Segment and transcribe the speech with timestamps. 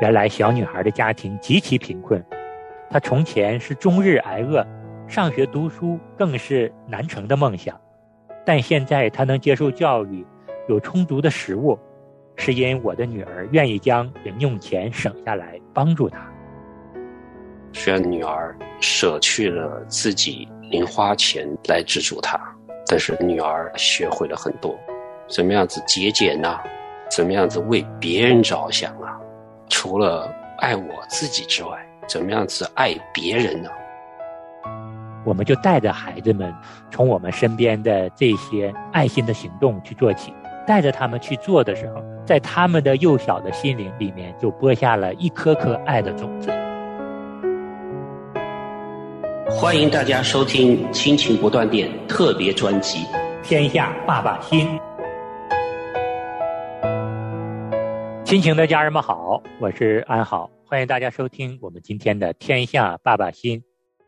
[0.00, 2.22] 原来小女孩的家庭极其贫困，
[2.90, 4.66] 她从前是终日挨饿，
[5.08, 7.74] 上学读书更是难成的梦想。
[8.44, 10.24] 但现在她能接受教育，
[10.68, 11.78] 有充足的食物，
[12.36, 16.30] 是因我的女儿愿意将零用钱省下来帮助她。
[17.72, 22.38] 虽然女儿舍去了自己零花钱来资助她，
[22.86, 24.78] 但是女儿学会了很多，
[25.26, 26.58] 怎么样子节俭呢？
[27.10, 29.18] 怎么样子为别人着想啊？
[29.68, 33.68] 除了爱我自己之外，怎么样子爱别人呢？
[35.24, 36.54] 我们就带着孩子们，
[36.90, 40.32] 从我们身边的这些爱心的行动去做起，
[40.66, 46.48] 带着他们去做的时候，在他们的幼小的心灵里面，就播下了一颗颗爱的种子。
[49.50, 52.98] 欢迎大家收听《亲情不断电》特别专辑
[53.42, 54.68] 《天下爸爸心》。
[58.26, 63.60] 亲情的家人们好，我是安好，欢迎大家收听我们今天的《天下爸爸心》。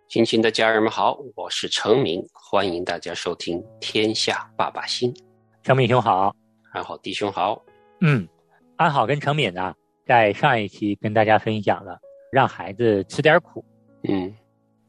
[0.09, 5.15] 亲情的家人们好，我是程明，欢迎大家收听《天下爸爸心》。
[5.63, 6.35] 程敏兄好，
[6.73, 7.63] 安好弟兄好。
[8.01, 8.27] 嗯，
[8.75, 9.73] 安好跟程敏呢，
[10.05, 11.97] 在上一期跟大家分享了
[12.33, 13.65] 让孩子吃点苦。
[14.03, 14.35] 嗯，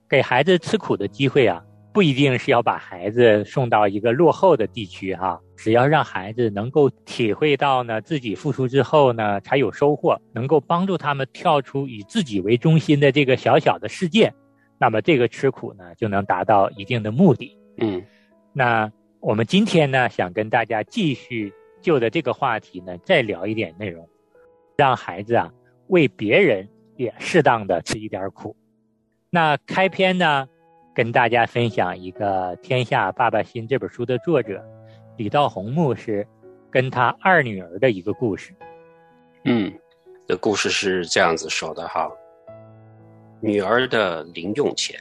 [0.09, 1.63] 给孩子吃苦的机会啊。
[1.91, 14.33] 不一定是要把孩子送到一个落后的地区哈，只要让孩子能够体会到呢，自己付出之后呢，才有收获，能够帮助他们跳出以自己为中心的这个小小的世界，
[14.77, 17.57] 那么这个吃苦呢，就能达到一定的目的。
[17.75, 18.01] 嗯，
[18.53, 24.07] 那我们今天呢，想跟大家继续就着这个话题呢，再聊一点内容，
[24.77, 25.51] 让孩子啊
[25.87, 26.65] 为别人
[26.95, 28.55] 也适当的吃一点苦。
[29.29, 30.47] 那开篇呢？
[30.95, 34.61] 跟大家分享一个《天下爸爸心》这本书的作者
[35.19, 36.25] 李道宏牧师
[36.71, 38.55] 跟他二女儿的一个故事。
[39.43, 39.69] 嗯，
[40.25, 42.09] 这故事是这样子说的哈：
[43.41, 44.97] 女儿的零用钱。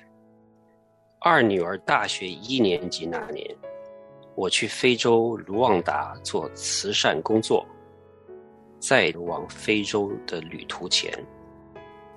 [1.21, 3.49] 二女儿大学一年级那年，
[4.35, 7.65] 我去非洲卢旺达做慈善工作，
[8.81, 11.13] 在往非洲的旅途前，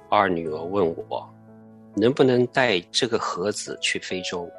[0.10, 1.32] 二女儿问我。
[1.96, 4.50] 能不能带这个盒子去非洲？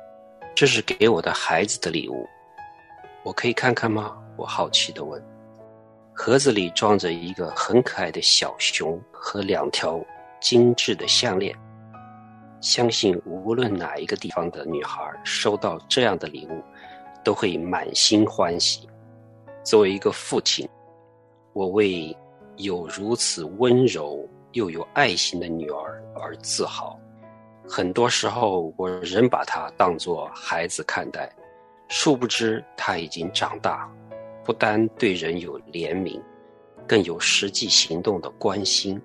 [0.55, 2.25] 这是给我的孩子的礼物，
[3.25, 4.17] 我可以看看吗？
[4.37, 5.23] 我好奇地问。
[6.13, 9.99] 盒子里装着一个很可爱的小熊和两条
[10.41, 11.57] 精致的项链。
[12.61, 16.63] 相信无论哪一个地方的女孩收到这样的礼物，
[17.25, 18.89] 都会满心欢喜。
[19.65, 20.69] 作为一个父亲，
[21.53, 22.17] 我为
[22.57, 26.99] 有如此温柔又有爱心的女儿而自豪。
[27.69, 31.33] 很多时候，我仍把她当作孩子看待，
[31.95, 33.87] 殊不知他已经长大，
[34.43, 36.19] 不单对人有怜悯，
[36.89, 38.99] 更有实际行动的关心，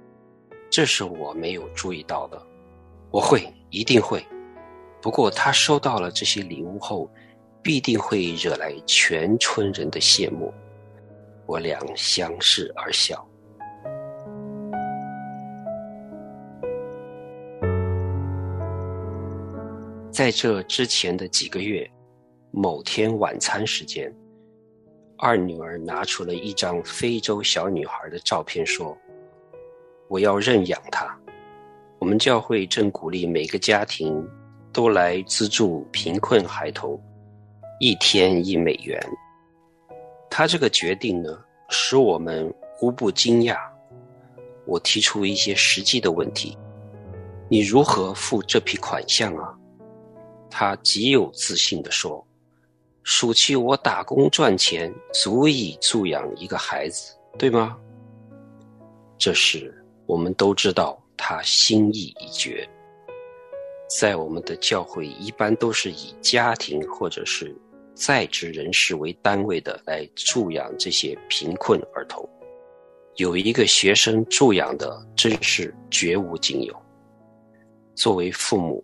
[0.70, 2.42] 这是我没有注意到的。
[3.12, 4.26] 我会，一定会。
[5.02, 7.12] 不过他收到了这些礼物后，
[7.62, 10.54] 必定会惹来全村人的羡慕。
[11.46, 13.28] 我俩相视而笑。
[20.10, 21.88] 在这之前的几个月，
[22.52, 24.12] 某天晚餐时间，
[25.18, 28.98] 二女儿拿出了一张非洲小女孩的照片，说
[30.08, 31.16] ：“我要认养她。”
[32.00, 34.24] 我们教会正鼓励每个家庭
[34.72, 37.00] 都来资助贫困孩童，
[37.80, 39.02] 一天一美元。
[40.30, 43.58] 他这个决定呢，使我们无不惊讶。
[44.66, 46.56] 我提出一些实际的问题：
[47.50, 49.58] 你如何付这批款项啊？
[50.50, 52.26] 他极有自信地说
[53.10, 57.78] ：“暑期我打工赚钱，足以助养一个孩子，对吗？”
[59.18, 59.74] 这时，
[60.06, 62.68] 我们都知道他心意已决。
[63.90, 67.56] 在我们的教会，一般都是以家庭或者是
[67.96, 72.30] 在职人士为单位的来助养这些贫困儿童。
[73.16, 76.76] 有一个学生助养的真是绝无仅有。
[77.96, 78.84] 作为父母。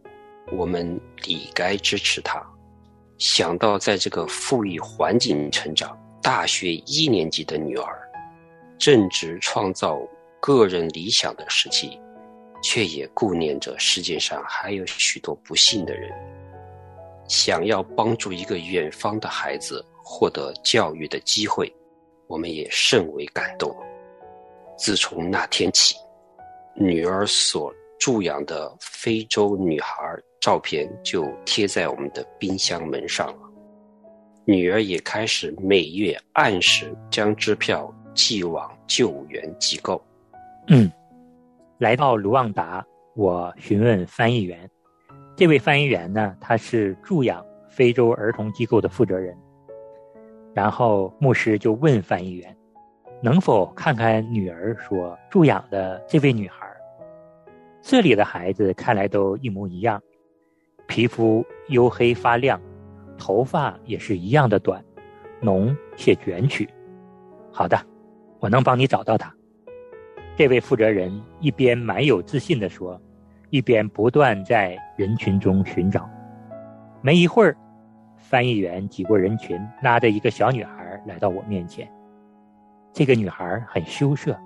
[0.58, 2.46] 我们理该支持他。
[3.18, 8.10] 想到在这个富裕环境成长，大学一年级的女儿，
[8.78, 10.00] 正值创造
[10.42, 12.00] 个人理想的时期，
[12.62, 16.12] 却也顾念着世界上还有许多不幸的人，
[17.28, 21.72] 想要帮助一个远方的孩子获得教育的机会，
[22.28, 23.74] 我们也甚为感动。
[24.78, 25.96] 自从那天起，
[26.76, 29.96] 女儿所助养的非洲女孩。
[30.42, 33.40] 照片就贴在我们的冰箱门上了。
[34.44, 40.04] 女儿也开始每月按时将支票寄往救援机构。
[40.68, 40.92] 嗯，
[41.78, 42.86] 来到卢旺达，
[43.16, 44.70] 我询问翻译员。
[45.38, 49.34] 这位翻译员呢，他是助养非洲儿童机构的负责人。
[50.54, 52.54] 然后牧师就问翻译员
[53.24, 56.63] ：“能否看看女儿所助养的这位女孩？
[57.86, 60.02] 这里的孩子看来都一模一样，
[60.88, 62.60] 皮肤黝黑发亮，
[63.18, 64.82] 头发也是一样的短，
[65.42, 66.68] 浓且卷曲。
[67.52, 67.78] 好的，
[68.40, 69.32] 我能帮你找到他。”
[70.38, 73.00] 这位负责人一边蛮有自信地说，
[73.50, 76.10] 一边不断在人群中寻找。
[77.02, 77.54] 没一会儿，
[78.18, 81.86] 翻译员挤过人群，拉着一个小女孩来到我面前。
[82.94, 84.40] 这个女孩很羞涩，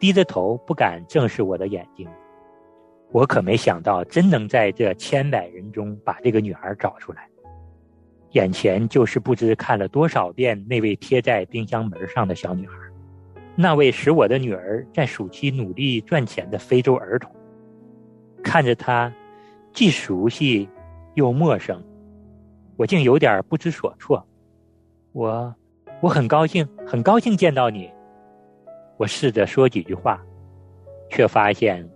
[0.00, 2.08] 低着头不敢正视我的眼睛。
[3.12, 7.28] 我可没想到，真能在这千百人中把这个女孩找出来。
[8.30, 12.74] 眼前就是不知看了多少遍那位贴在冰箱门上的小女孩。
[13.54, 17.30] 那位使我的女儿在暑期努力赚钱的非洲儿童，
[18.42, 19.12] 看着她，
[19.74, 20.66] 既熟悉
[21.12, 21.84] 又陌生，
[22.78, 24.26] 我竟有点不知所措。
[25.12, 25.54] 我，
[26.00, 27.90] 我很高兴，很高兴见到你。
[28.96, 30.18] 我试着说几句话，
[31.10, 31.86] 却发现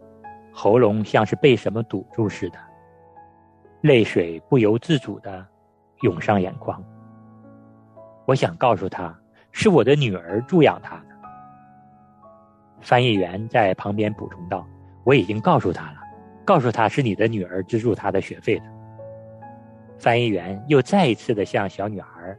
[0.59, 2.59] 喉咙像是被什么堵住似的，
[3.83, 5.47] 泪水不由自主的
[6.01, 6.83] 涌上眼眶。
[8.25, 9.15] 我想告诉他，
[9.53, 11.05] 是我的女儿助养他的。
[12.81, 14.67] 翻译员在旁边补充道
[15.05, 15.99] ：“我已经告诉他了，
[16.43, 18.65] 告诉他是你的女儿资助他的学费的。”
[20.01, 22.35] 翻译员又再一次的向小女孩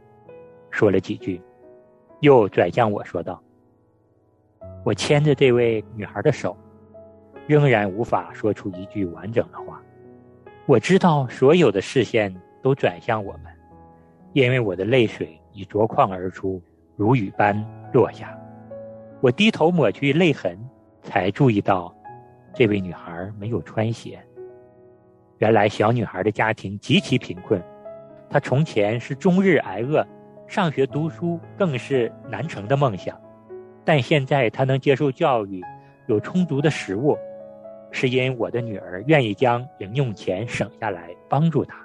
[0.72, 1.40] 说了几句，
[2.18, 3.40] 又转向我说道
[4.84, 6.56] ：“我牵着这位女孩的手，
[7.48, 9.82] 仍然无法说出一句完整的话。
[10.66, 13.44] 我知道所有的视线都转向我们，
[14.34, 16.62] 因为我的泪水已夺眶而出，
[16.94, 17.56] 如雨般
[17.92, 18.38] 落下。”
[19.20, 20.56] 我低头抹去泪痕，
[21.02, 21.92] 才注意到，
[22.54, 24.16] 这位女孩没有穿鞋。
[25.38, 27.60] 原来小女孩的家庭极其贫困，
[28.28, 30.06] 她从前是终日挨饿，
[30.46, 33.18] 上学读书更是难成的梦想。
[33.84, 35.64] 但现在她能接受教育，
[36.06, 37.16] 有充足的食物，
[37.90, 41.76] 是因我的女儿愿意将零用钱省下来帮助她。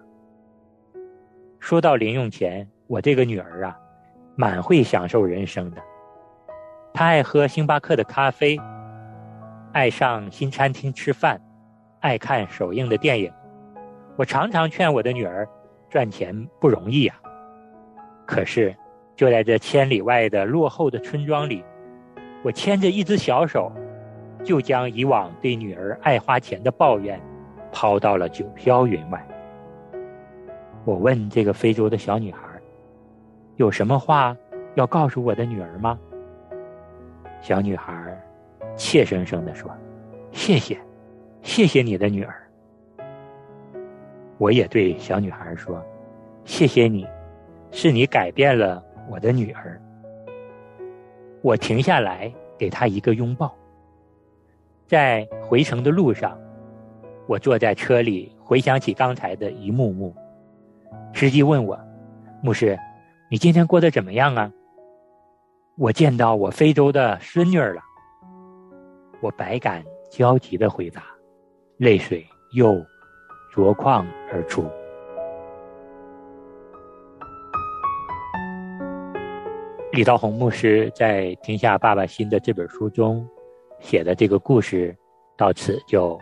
[1.59, 3.79] 说到零用钱，我这个女儿啊，
[4.35, 5.81] 蛮会享受人生的。
[6.94, 8.59] 她爱喝星巴克的咖啡，
[9.71, 11.41] 爱上新餐厅吃饭，
[12.01, 13.31] 爱看首映的电影。
[14.15, 15.47] 我常常劝我的女儿，
[15.89, 17.15] 赚钱不容易呀。
[18.25, 18.75] 可是，
[19.15, 21.63] 就在这千里外的落后的村庄里，
[22.44, 23.71] 我牵着一只小手，
[24.44, 27.19] 就将以往对女儿爱花钱的抱怨，
[27.72, 29.25] 抛到了九霄云外。
[30.86, 32.40] 我问这个非洲的小女孩，
[33.56, 34.36] 有什么话
[34.75, 35.98] 要告诉我的女儿吗？
[37.42, 38.18] 小女孩
[38.75, 39.69] 怯生生地说
[40.31, 40.78] ：“谢谢，
[41.42, 42.36] 谢谢你的女儿。”
[44.38, 45.81] 我也对小女孩说
[46.44, 47.07] ：“谢谢你，
[47.72, 49.80] 是你改变了我的女儿。”
[51.42, 53.54] 我停下来给她一个拥抱。
[54.85, 56.38] 在回程的路上，
[57.27, 60.15] 我坐在车里回想起刚才的一幕幕。
[61.13, 61.80] 司机问我
[62.44, 62.77] ：“牧师，
[63.30, 64.51] 你今天过得怎么样啊？”
[65.77, 67.81] 我见到我非洲的孙女儿了，
[69.22, 71.01] 我百感交集的回答，
[71.77, 72.24] 泪水
[72.55, 72.79] 又
[73.55, 74.65] 夺眶而出。
[79.93, 83.27] 李道宏牧师在《天下爸爸心》的这本书中
[83.84, 84.96] 写的这个故事，
[85.38, 86.18] 到此就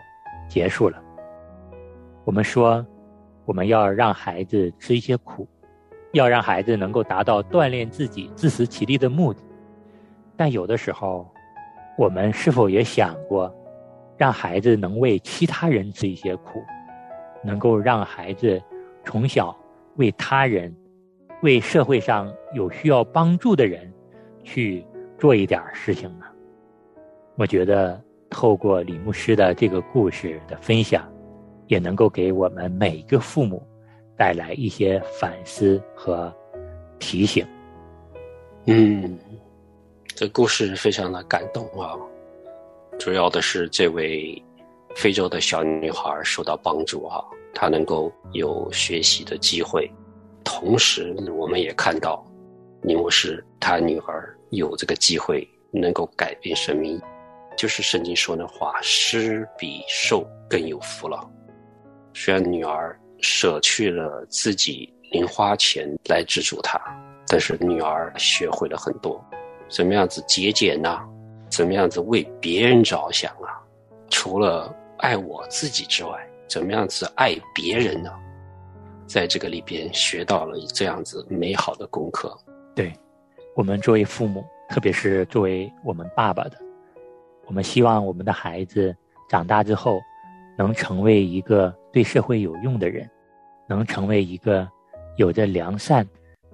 [0.48, 1.00] 结束了。
[2.24, 2.84] 我们说，
[3.44, 5.48] 我们要让孩子吃一些苦。
[6.12, 9.40] 要让孩子能够达到锻炼自己自食其力的目的，
[10.36, 11.26] 但有的时候，
[11.96, 13.50] 我们是否也想过，
[14.18, 16.62] 让孩子能为其他人吃一些苦，
[17.42, 18.62] 能够让孩子
[19.02, 19.56] 从小
[19.96, 20.76] 为他人、
[21.42, 23.90] 为社会上有需要帮助的人
[24.44, 24.84] 去
[25.18, 26.26] 做一点事情呢？
[27.42, 31.12] 我觉得透过李牧师的这个故事的分享，
[31.66, 33.60] 也能够给我们每一个父母。
[34.16, 36.32] 带来一些反思和
[37.00, 37.44] 提醒。
[38.66, 39.18] 嗯，
[40.06, 41.98] 这故事非常的感动啊！
[42.96, 44.40] 主要的是这位
[44.94, 49.90] 非洲的小女孩受到帮助啊，她能够有学习的机会。
[50.44, 52.24] 同时，我们也看到
[52.82, 57.00] 李牧师他女儿有这个机会能够改变生命，
[57.56, 61.28] 就是圣经说的话：“施比受更有福了。”
[62.14, 62.98] 虽然女儿。
[63.24, 66.76] 舍去了自己零花钱来资助他，
[67.28, 69.24] 但是女儿学会了很多，
[69.68, 71.08] 怎么样子节俭呐，
[71.48, 73.62] 怎么样子为别人着想啊，
[74.10, 76.18] 除了爱我自己之外，
[76.48, 78.10] 怎么样子爱别人呢？
[79.06, 82.36] 在这个里边学到了这样子美好的功课。
[82.74, 82.92] 对，
[83.54, 86.58] 我们作为父母，特别是作为我们爸爸的，
[87.46, 88.94] 我们希望我们的孩子
[89.28, 90.00] 长大之后，
[90.56, 93.08] 能成为一个对社会有用的人，
[93.66, 94.68] 能成为一个
[95.16, 96.06] 有着良善、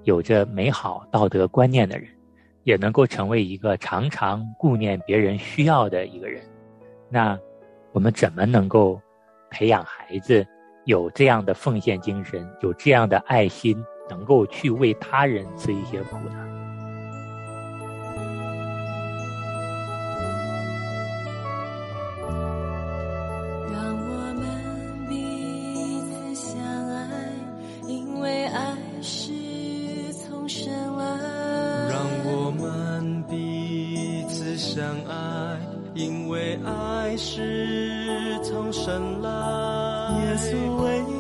[0.05, 2.09] 有着美好道德观念的人，
[2.65, 6.43] 也能够成为一个常常顾念别人需要的一个人。
[7.09, 7.39] 那
[7.93, 9.01] 我们怎么能够
[9.51, 10.47] 培养孩子？
[10.85, 13.77] 有这样的奉献精神，有这样的爱心，
[14.09, 16.68] 能够去为他人吃一些苦呢。
[37.19, 39.29] 是从神来。
[40.23, 41.18] 耶稣为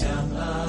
[0.00, 0.59] 向来。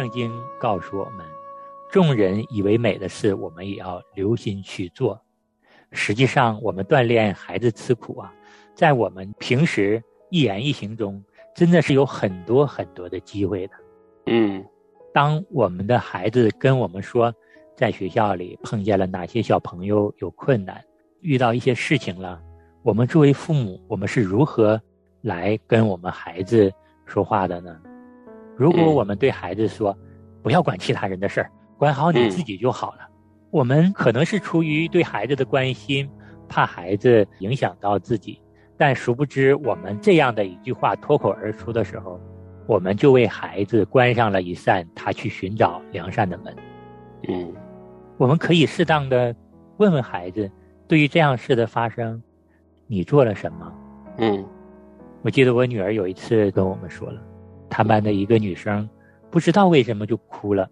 [0.00, 1.26] 圣经告诉我们，
[1.90, 5.20] 众人以为美的事，我们也要留心去做。
[5.92, 8.32] 实际上，我们锻炼孩子吃苦啊，
[8.74, 11.22] 在我们平时一言一行中，
[11.54, 13.74] 真的是有很多很多的机会的。
[14.24, 14.64] 嗯
[15.12, 17.30] 当我们的孩子跟我们说，
[17.76, 20.82] 在学校里碰见了哪些小朋友有困难，
[21.20, 22.40] 遇到一些事情了，
[22.82, 24.80] 我们作为父母，我们是如何
[25.20, 26.72] 来跟我们孩子
[27.04, 27.78] 说话的呢？
[28.60, 28.94] 如果嗯。
[28.94, 29.96] 我们对孩子说，
[30.42, 32.30] 不要管其他人的事儿，管好你嗯。
[32.30, 33.08] 自己就好了，
[33.50, 36.06] 我们可能是出于对孩子的关心，
[36.46, 38.38] 怕孩子影响到自己，
[38.76, 42.20] 但殊不知，我们这样的一句话脱口而出的时候，
[42.66, 46.54] 我们就为孩子关上了一扇他去寻找良善的门。
[47.28, 47.50] 嗯。
[48.18, 49.34] 我们可以适当的
[49.78, 50.50] 问问孩子，
[50.86, 52.22] 对于这样事的发生，
[52.86, 53.72] 你做了什么？
[54.18, 54.44] 嗯。
[55.22, 57.22] 我记得我女儿有一次跟我们说了，
[57.70, 58.86] 她班的一个女生
[59.30, 60.68] 不知道为什么就哭了，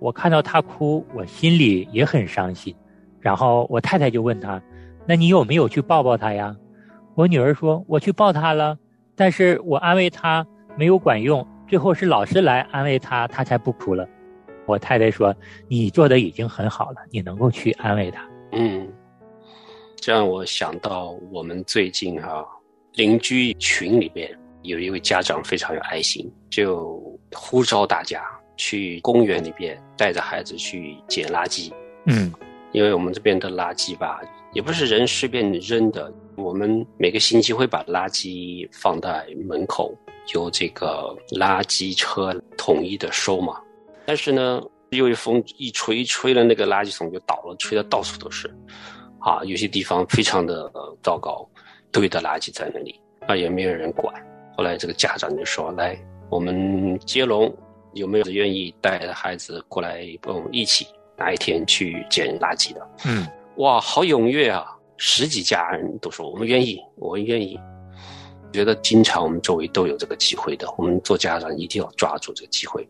[0.00, 2.74] 我看到她哭，我心里也很伤心。
[3.20, 4.60] 然后我太太就问她
[5.06, 6.56] ：“那你有没有去抱抱她呀？”
[7.14, 8.78] 我女儿说：“我去抱她了，
[9.14, 14.08] 但是我安慰她没有管用，最后是老师来安慰她，她才不哭了。”
[14.66, 15.34] 我太太说
[15.68, 18.26] ：“你做的已经很好了，你能够去安慰她。
[18.52, 18.88] 嗯，
[19.96, 22.46] 这让我想到我们最近哈、
[22.94, 24.30] 邻居群里边
[24.62, 27.00] 有一位家长非常有爱心，就
[27.32, 28.22] 呼召大家
[28.56, 31.72] 去公园里边带着孩子去捡垃圾。”
[32.06, 32.32] 嗯
[32.72, 34.20] 因为我们这边的垃圾吧，
[34.52, 39.92] 也不是人随便扔的，我们每个星期会把垃圾放在门口，
[40.32, 43.60] 由这个垃圾车统一的收嘛。
[44.06, 48.48] 但是呢，有一风一吹，一吹了那个垃圾桶就倒了，吹的到处都是，
[49.18, 51.44] 啊，有些地方非常的呃糟糕，
[51.90, 54.14] 堆的垃圾在那里，啊，也没有人管。
[54.60, 57.50] 后来这个家长就说：“来，我们接龙，
[57.94, 64.66] 有没有人愿意带着孩子过来跟我们一起哪一天去捡垃圾的？”嗯哇，好踊跃啊！
[64.98, 67.58] 十几家人都说我们愿意，我们愿意。
[68.52, 72.86] 觉得经常我们周围都有这个机会的，我们做家长一定要抓住这个机会，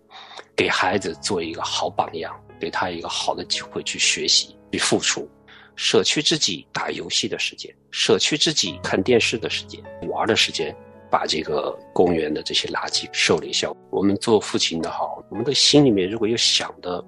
[0.57, 5.31] 给孩子做一个好榜样，给他一个好的机会去学习、去付出，
[5.77, 10.75] 舍去自己打游戏的时间，舍去自己看电视的时间、玩的时间，
[11.11, 13.71] 把这个公园的这些垃圾收了一下。
[13.91, 17.05] 我们做父亲的好，我们的心里面如果有想的，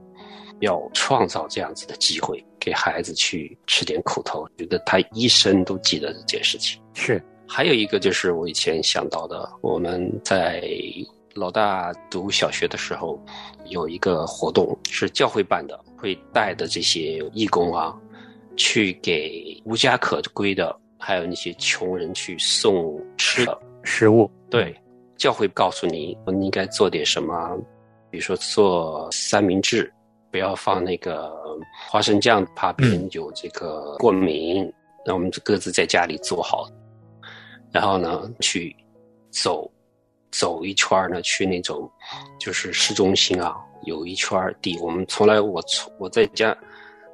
[0.60, 6.80] 要创造这样子的机会，给孩子去吃点苦头，觉得他一生都记得这件事情。
[6.94, 10.62] 是还有一个就是我以前想到的，我们在
[11.34, 13.18] 老大读小学的时候，
[13.66, 17.94] 有一个活动是教会办的，会带的这些义工啊，
[18.56, 23.58] 去给无家可归的，还有那些穷人去送吃的。
[23.82, 24.30] 食物。
[24.50, 24.74] 对，
[25.16, 27.56] 教会告诉你你应该做点什么，
[28.10, 29.92] 比如说做三明治，
[30.30, 31.32] 不要放那个
[31.88, 34.72] 花生酱，怕别人有这个过敏。
[35.04, 36.68] 那我们各自在家里做好，
[37.72, 38.74] 然后呢去
[39.30, 39.68] 走
[40.30, 41.90] 走一圈儿呢，去那种
[42.38, 46.56] 就是市中心啊，有一圈地，我们从来我从我在家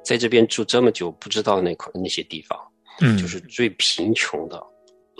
[0.03, 2.59] 在这边住这么久，不知道那块那些地方。
[3.01, 4.61] 嗯，就是最贫穷的，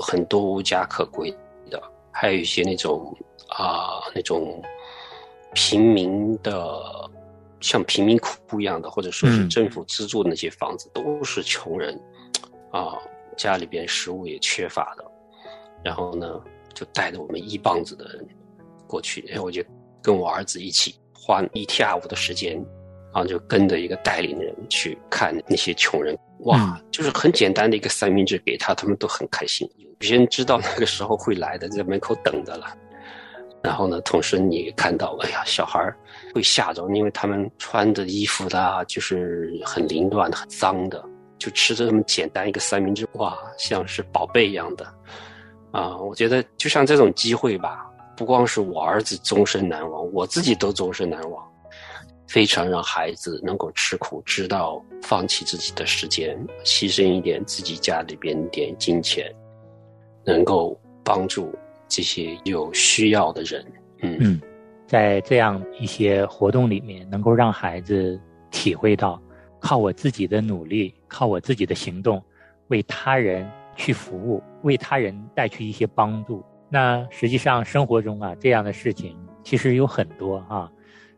[0.01, 1.29] 很多无家可归
[1.69, 1.81] 的，
[2.11, 3.15] 还有一些那种
[3.49, 4.61] 啊、那种
[5.53, 7.09] 平民的，
[7.59, 11.99] 像贫民窟一样的，或者说是嗯政府资助的那些房子，都是穷人
[12.71, 12.97] 啊、
[13.35, 15.03] 家里边食物也缺乏的，
[15.83, 16.39] 然后呢，
[16.73, 18.27] 就带着我们一帮子的人
[18.87, 19.63] 过去，然后我就
[20.01, 22.53] 跟我儿子一起花一下午的时间，
[23.13, 26.17] 然后就跟着一个带领人去看那些穷人。
[26.39, 29.69] 哇，就是很简单的一个三明治给他，他们都很开心。
[29.77, 32.67] 有些人知道那个时候会来的，在门口等着了。
[33.61, 35.93] 然后呢，同时你也看到，哎呀，小孩儿
[36.33, 41.03] 会吓着，因为他们穿的衣服啦，就是很凌乱、很脏的，
[41.37, 44.85] 就吃着这么简单一个三明治，哇，像是宝贝一样的。
[45.71, 51.45] 啊，我觉得就像这种机会吧，不光是我儿子终身难忘，我自己都终身难忘。
[52.29, 59.33] 非常让孩子能够吃苦，知道放弃自己的时间，牺牲一点自己家里边点金钱，
[60.23, 61.51] 能够帮助
[61.87, 63.65] 这些有需要的人。
[64.03, 64.41] 嗯嗯，
[64.85, 69.19] 在这样一些活动里面，能够让孩子体会到，
[69.59, 72.23] 靠我自己的努力，靠我自己的行动，
[72.67, 76.45] 为他人去服务，为他人带去一些帮助。
[76.69, 80.69] 那实际上生活中啊，这样的事情其实有很多啊。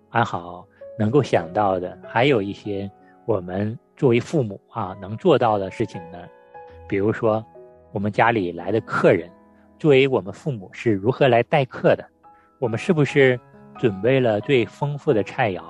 [0.10, 0.66] 安好
[0.98, 2.90] 能够想到的，还有一些
[3.26, 6.18] 我们作为父母啊能做到的事情呢，
[6.88, 7.44] 比如说
[7.92, 9.30] 我们家里来的客人，
[9.80, 12.06] 作为我们父母是如何来待客的？
[12.60, 13.40] 我们是不是
[13.80, 15.62] 准备了最丰富的菜肴，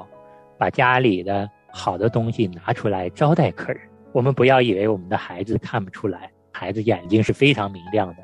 [0.58, 3.82] 把家里的好的东西拿出来招待客人。
[4.12, 8.24] 我们不要以为我们的孩子看不出来，孩子眼睛是非常明亮的。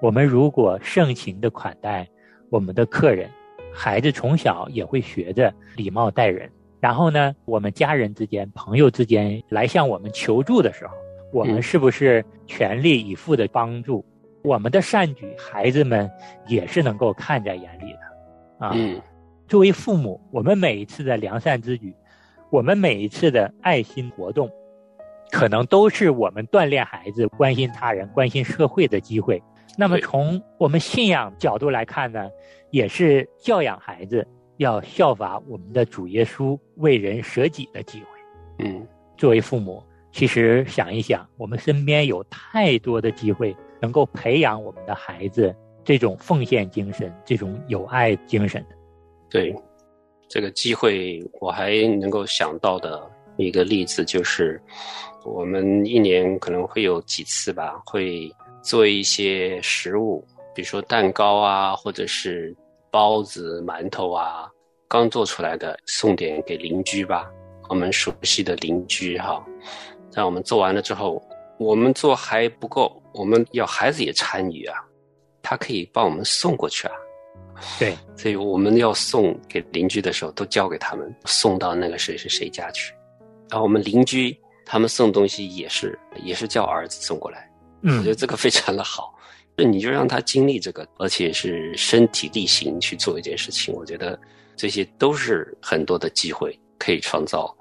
[0.00, 2.08] 我们如果盛情的款待
[2.50, 3.30] 我们的客人，
[3.72, 6.50] 孩子从小也会学着礼貌待人。
[6.80, 10.94] 然后呢，我们家人之间、朋友之间来向我们求助的时候，
[11.32, 14.04] 我们是不是全力以赴的帮助？
[14.42, 16.10] 我们的善举，孩子们
[16.48, 18.66] 也是能够看在眼里的。
[18.66, 19.00] 啊，嗯
[19.46, 21.94] 作为父母，我们每一次的良善之举，
[22.50, 24.50] 我们每一次的爱心活动，
[25.30, 29.40] 可能都是我们锻炼孩子、关心他人、关心社会的机会。
[29.76, 32.28] 那么，从我们信仰角度来看呢，
[32.70, 34.26] 也是教养孩子
[34.58, 38.06] 要效法我们的主耶稣为人舍己的机会。
[38.64, 45.54] 嗯作为父母，其实想一想，我们身边有太多的机会能够培养我们的孩子
[45.84, 48.76] 这种奉献精神、这种友爱精神的。
[49.30, 49.54] 对，
[50.28, 54.60] 这个机会我还能够想到的一个例子就是，
[55.24, 58.30] 我们一年可能会有几次吧，会
[58.62, 62.54] 做一些食物，比如说蛋糕啊，或者是
[62.90, 64.48] 包子、馒头啊，
[64.88, 67.28] 刚做出来的送点给邻居吧，
[67.68, 69.44] 我们熟悉的邻居哈。
[70.10, 71.22] 在我们做完了之后，
[71.58, 74.78] 我们做还不够，我们要孩子也参与啊，
[75.42, 76.94] 他可以帮我们送过去啊。
[77.78, 82.94] 对， 所以我们要送给邻居的时候，都交给他们，送到那个谁谁谁家去。
[83.50, 87.50] 然后我们邻居他们送东西也是也是叫儿子送过来，
[87.82, 89.14] 我觉得嗯，这个非常的好。
[89.54, 94.18] 那你就让他经历这个，而且是身体力行去做一件事情，我觉得
[94.56, 97.54] 这些都是很多的机会可以创造，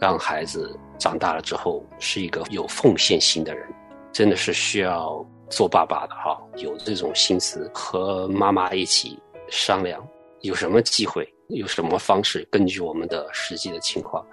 [0.00, 3.68] 让孩子长大了之后是一个有奉献心的人，
[4.10, 10.02] 真的是需要做爸爸的哈，有这种心思和妈妈一起商量，
[10.40, 14.26] 有什么机会，有什么方式，根据我们的实际的情况，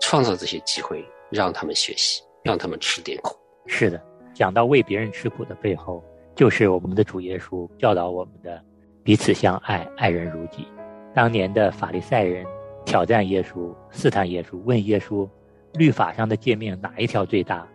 [0.00, 3.36] 创造这些机会，让他们学习，让他们吃点苦。
[3.66, 4.02] 是的。
[4.38, 6.00] 讲到为别人吃苦的背后，
[6.36, 8.62] 就是我们的主耶稣教导我们的
[9.02, 10.64] 彼此相爱，爱人如己。
[11.12, 12.46] 当年的法利赛人
[12.84, 15.28] 挑战耶稣，试探耶稣，问耶稣，
[15.74, 17.66] 律法上的诫命哪一条最大？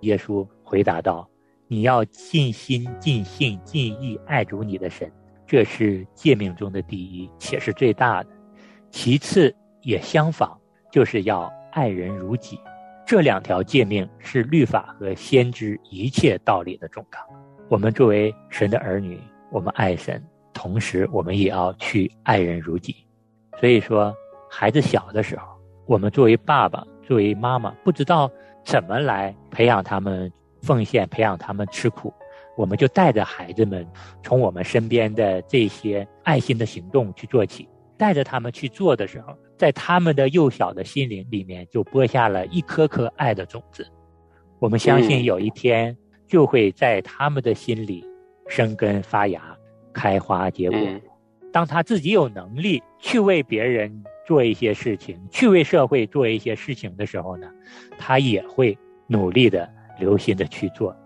[0.00, 1.30] 耶稣回答道
[1.68, 5.08] ：“你要尽心、尽性、尽意爱主你的神，
[5.46, 8.30] 这是诫命中的第一，且是最大的。
[8.90, 10.58] 其次也相仿，
[10.90, 12.58] 就是要爱人如己。
[13.10, 17.20] 这两条诫命是律法和先知一切道理的总纲。
[17.68, 19.20] 我们作为神的儿女，
[19.50, 22.94] 我们爱神，同时我们也要去爱人如己。
[23.58, 24.14] 所以说，
[24.48, 25.44] 孩子小的时候，
[25.86, 28.30] 我们作为爸爸、作为妈妈，不知道
[28.62, 32.14] 怎么来培养他们奉献，培养他们吃苦，
[32.56, 33.84] 我们就带着孩子们
[34.22, 37.68] 从我们身边的这些爱心的行动去做起。
[37.96, 43.86] 带着他们去做的时候，在他们的幼小的心灵里面就播下了一颗颗爱的种子。
[44.58, 45.94] 我们相信嗯有一天
[46.26, 48.02] 就会在他们的心里
[48.48, 49.54] 生根发芽、
[49.92, 50.78] 开花结果。
[50.80, 50.98] 嗯
[51.52, 57.50] 当他自己有能力去为别人做一些事情，去为社会做一些事情的时候呢，
[57.98, 59.68] 他也会努力的、
[59.98, 60.96] 留心的去做。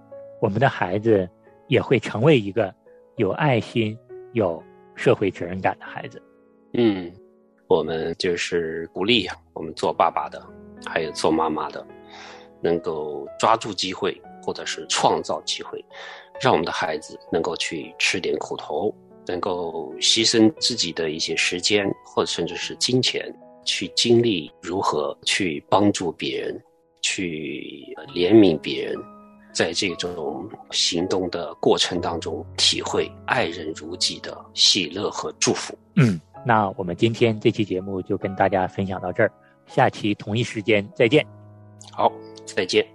[0.43, 1.27] 我们的孩子
[1.67, 2.73] 也会成为一个
[3.17, 3.99] 有爱心、
[4.35, 4.63] 有
[4.95, 6.23] 社会责任感的孩子。
[6.75, 7.11] 嗯，
[7.75, 10.41] 我们就是鼓励我们做爸爸的，
[10.87, 11.85] 还有做妈妈的，
[12.61, 15.85] 能够抓住机会，或者是创造机会，
[16.41, 18.95] 让我们的孩子能够去吃点苦头，
[19.27, 23.29] 能够牺牲自己的一些时间，或者甚至是金钱，
[23.65, 26.63] 去经历如何去帮助别人，
[27.03, 28.97] 去怜悯别人。
[29.53, 35.77] 在这种行动的过程当中，体会爱人如己的喜乐和祝福。
[35.95, 39.33] 嗯，那我们今天这期节目就跟大家分享到这儿，
[39.67, 41.27] 下期同一时间再见。
[41.91, 42.13] 好，
[42.45, 42.87] 再见。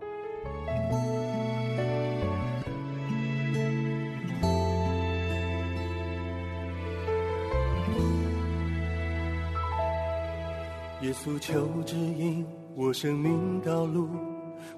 [11.02, 14.10] 耶稣求指引我生命道路，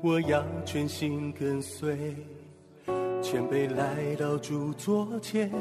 [0.02, 2.16] 我要全心跟随。
[3.22, 5.52] 谦卑来到主座前，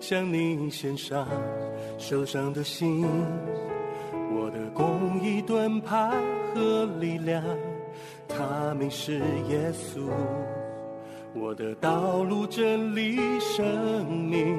[0.00, 1.26] 向你献上
[1.98, 3.04] 受伤的心，
[4.32, 6.10] 我的公益盾牌
[6.54, 7.42] 和力量，
[8.28, 10.08] 他名是耶稣，
[11.34, 14.56] 我的道路真理生命，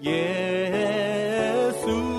[0.00, 2.15] 耶稣。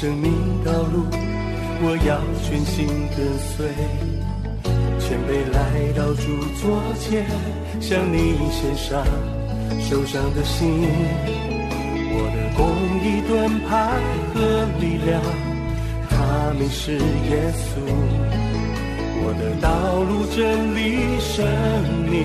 [0.00, 0.32] 生命
[0.64, 1.04] 道路，
[1.82, 3.20] 我要全心跟
[3.52, 3.68] 随，
[4.98, 6.24] 谦卑来到主
[6.56, 7.26] 座前，
[7.82, 9.04] 向你献上
[9.78, 10.88] 受伤的心。
[12.12, 12.64] 我的公
[13.04, 14.00] 益盾牌
[14.32, 14.40] 和
[14.80, 15.20] 力量，
[16.08, 17.84] 他们是耶稣。
[19.22, 19.68] 我的道
[20.00, 21.44] 路真理生
[22.08, 22.24] 命，